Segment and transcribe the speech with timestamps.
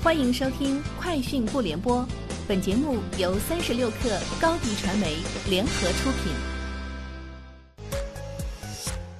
[0.00, 2.02] 欢迎收听《快讯不联播》，
[2.46, 5.16] 本节目由三十六克高低传媒
[5.50, 6.32] 联合出品。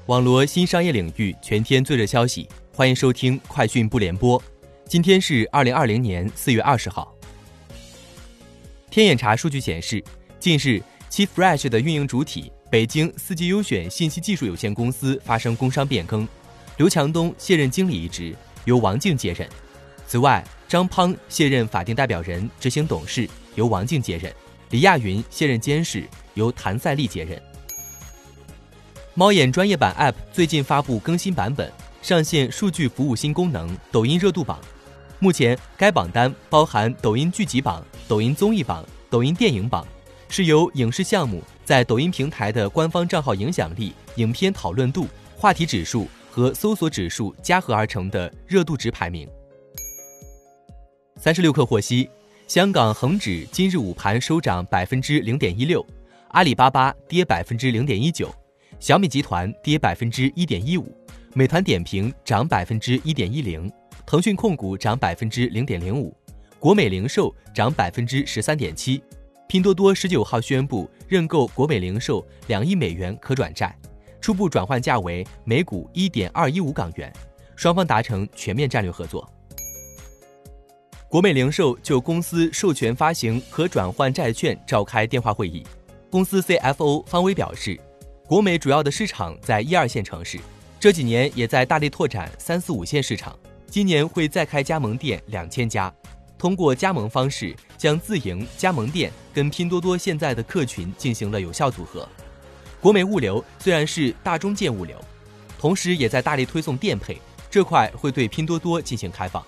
[0.07, 4.41] 网罗新商业领域全天最热消息，欢迎收听《快讯不联播》。
[4.87, 7.13] 今天是二零二零年四月二十号。
[8.89, 10.03] 天眼查数据显示，
[10.39, 16.27] 近日七 Fresh 的运营主体北京四季优选信息技术有限公司发生工商变更，
[16.77, 18.33] 刘强东卸任经理一职，
[18.65, 19.47] 由王静接任。
[20.09, 24.33] 此外，张胖卸任法定代表人、执行董事，由王静接任；
[24.71, 27.39] 李亚云卸任监事，由谭赛丽接任。
[29.13, 34.59] 猫眼专业版 App 最近发布更新版本，上线数据服务新功能——抖音热度榜。
[35.19, 39.87] 目前，该榜单包含抖音剧集榜、抖音综艺榜、抖音电影榜，
[40.31, 45.07] 是由影视项目在抖音平台的官方账号影响力、影片讨论度、
[45.37, 49.29] 话题指数和搜索指数加合而成的热度值排名。
[51.21, 52.09] 三十六氪获悉，
[52.47, 55.85] 香港恒指今日午盘收涨百分之零点一六，
[56.29, 58.33] 阿里巴巴跌百分之零点一九，
[58.79, 60.97] 小米集团跌百分之一点一五，
[61.35, 63.69] 美团点评涨百分之一点一零，
[64.07, 66.17] 腾讯控股涨百分之零点零五，
[66.61, 69.03] 国美零售涨百分之十三点七，
[69.49, 73.77] 拼多多十九号宣布认购国美零售两亿美元可转债，
[74.21, 77.13] 初步转换价为每股一点二一五港元，
[77.57, 79.29] 双方达成全面战略合作。
[81.11, 85.67] 国美零售就公司授权发行可转换债券召开电话会议。
[86.11, 87.81] 公司 CFO 方威表示，
[88.27, 90.39] 国美主要的市场在一二线城市，
[90.79, 93.35] 这几年也在大力拓展三四五线市场。
[93.71, 95.91] 今年会再开加盟店两千家，
[96.37, 102.07] 通过加盟方式将自营加盟店跟拼多多现在的客群进行了有效组合。
[102.83, 105.03] 国美物流虽然是大中件物流，
[105.59, 107.19] 同时也在大力推送电配
[107.51, 109.43] 这块，会对拼多多进行开放。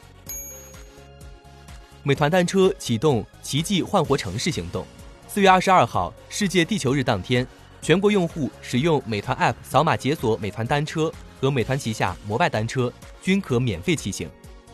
[2.03, 4.87] 美团单车启动“奇迹焕活城市”行动。
[5.29, 7.47] 四月二十二号，世界地球日当天，
[7.83, 12.91] 全国用户使用美团 App 扫码解锁美团单车和美团旗下摩拜单车，
[13.21, 14.31] 均可免费骑行。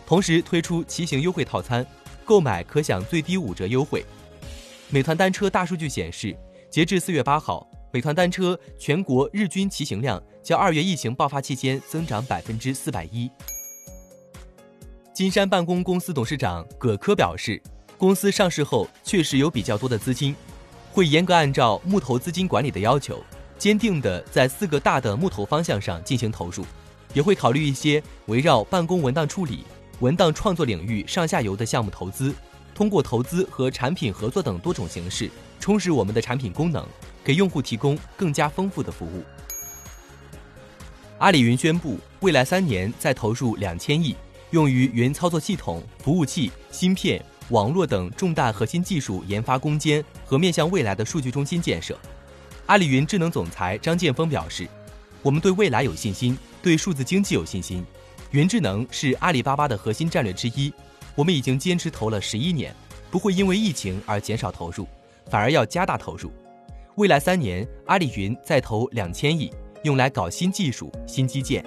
[0.06, 1.84] 同时推出骑行优惠套餐，
[2.24, 4.06] 购买可享最低五折优惠。
[4.88, 6.36] 美团单车大数据显示，
[6.70, 13.28] 截至四月八号，美团单车全国日均骑行量较二月疫情爆发期间增长百分之四百一。
[15.16, 17.58] 金山办公公司董事长葛科表示，
[17.96, 20.36] 公司上市后确实有比较多的资金，
[20.92, 23.24] 会严格按照募投资金管理的要求，
[23.56, 26.66] 坚定的在四个大的募投方向上进行投入，
[27.14, 29.64] 也会考虑一些围绕办公文档处理、
[30.00, 32.34] 文档创作领域上下游的项目投资，
[32.74, 36.86] 通过投资和产品合作等多种形式，充实我们的产品功能，
[37.24, 39.24] 给用户提供更加丰富的服务。
[41.16, 44.14] 阿里云宣布，未来三年再投入两千亿。
[44.56, 51.94] 用于云操作系统、服务器、芯片、网络等重大核心技术研发攻坚和面向未来的数据中心建设。
[52.64, 54.66] 阿里云智能总裁张建峰表示
[55.20, 57.84] ：“我们对未来有信心，对数字经济有信心。
[58.30, 60.72] 云智能是阿里巴巴的核心战略之一，
[61.14, 62.74] 我们已经坚持投了十一年，
[63.10, 64.88] 不会因为疫情而减少投入，
[65.30, 66.32] 反而要加大投入。
[66.94, 69.52] 未来三年，阿里云再投两千亿，
[69.82, 71.62] 用来搞新技术、新基建。”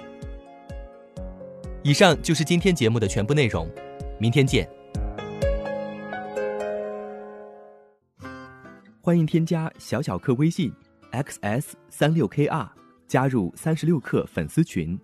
[1.82, 3.66] 以上就是今天节目的全部内容，
[4.18, 4.68] 明天见。
[9.00, 10.70] 欢迎添加小小客微信
[11.10, 12.68] xs 三六 kr
[13.08, 14.98] 加入三十六课粉丝群。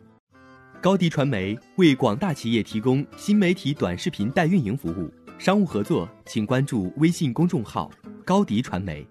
[0.82, 7.90] 高迪传媒为广大企业提供新媒体短视频代运营服务，商务合作请关注微信公众号
[8.22, 9.04] 高迪传媒。